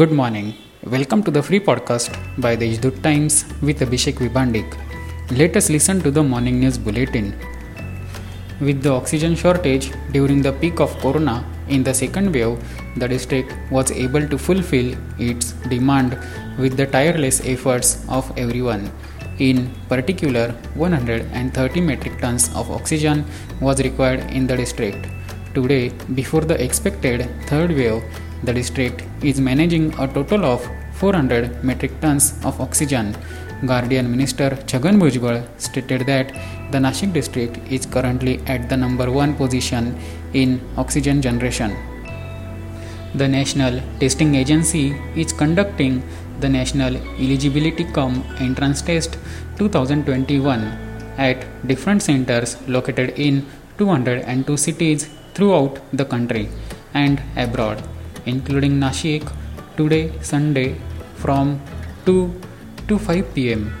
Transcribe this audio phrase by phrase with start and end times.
[0.00, 0.48] Good morning.
[0.94, 2.08] Welcome to the free podcast
[2.44, 4.70] by the Deshdoot Times with Abhishek Vibandik.
[5.40, 7.28] Let us listen to the morning news bulletin.
[8.60, 9.86] With the oxygen shortage
[10.16, 11.36] during the peak of corona
[11.68, 12.58] in the second wave,
[12.96, 16.18] the district was able to fulfill its demand
[16.58, 18.92] with the tireless efforts of everyone.
[19.38, 23.24] In particular, 130 metric tons of oxygen
[23.62, 25.06] was required in the district.
[25.54, 25.84] Today,
[26.14, 28.02] before the expected third wave,
[28.44, 33.16] the district is managing a total of 400 metric tons of oxygen.
[33.64, 36.32] Guardian Minister Chhagan Bhujbal stated that
[36.72, 39.98] the Nashik district is currently at the number 1 position
[40.34, 41.74] in oxygen generation.
[43.14, 46.02] The National Testing Agency is conducting
[46.40, 49.16] the National Eligibility Cum Entrance Test
[49.56, 50.60] 2021
[51.16, 53.46] at different centers located in
[53.78, 56.48] 202 cities throughout the country
[56.92, 57.82] and abroad,
[58.26, 59.24] including Nashik,
[59.76, 60.76] today Sunday
[61.16, 61.60] from
[62.04, 62.40] 2
[62.88, 63.72] to 5 pm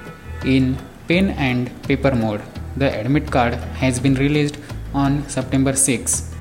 [0.44, 0.76] in
[1.08, 2.42] pen and paper mode.
[2.76, 4.58] The admit card has been released
[4.94, 6.34] on September 6.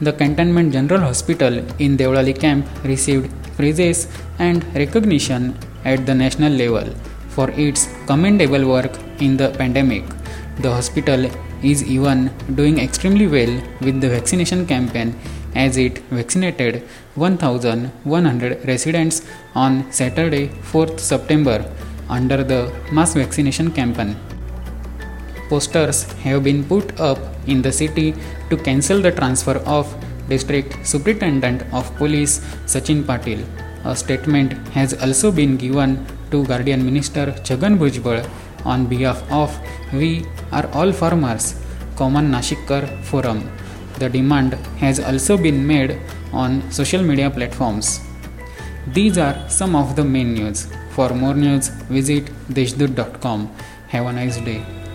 [0.00, 6.94] The Cantonment General Hospital in Deolali camp received praises and recognition at the national level
[7.28, 10.04] for its commendable work in the pandemic.
[10.60, 11.30] The hospital
[11.70, 12.18] is even
[12.60, 13.54] doing extremely well
[13.86, 15.08] with the vaccination campaign
[15.64, 16.74] as it vaccinated
[17.14, 19.16] 1100 residents
[19.54, 21.58] on Saturday 4th September
[22.08, 22.60] under the
[22.92, 24.10] mass vaccination campaign.
[25.48, 28.14] Posters have been put up in the city
[28.50, 29.86] to cancel the transfer of
[30.28, 32.40] District Superintendent of Police
[32.72, 33.42] Sachin Patil.
[33.84, 38.28] A statement has also been given to Guardian Minister Chhagan Bhujbal
[38.74, 39.50] on behalf of
[39.92, 41.54] We Are All Farmers
[41.96, 43.40] Common Nashikkar Forum.
[43.98, 45.98] The demand has also been made
[46.32, 48.00] on social media platforms.
[48.88, 50.68] These are some of the main news.
[50.90, 51.68] For more news,
[51.98, 53.50] visit deshdoot.com.
[53.88, 54.85] Have a nice day.